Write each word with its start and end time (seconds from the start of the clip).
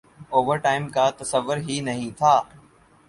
Overtime 0.29 0.87
کا 0.89 1.09
تصور 1.19 1.57
ہی 1.57 1.79
نہیں 1.81 2.09
تھا۔ 2.17 2.33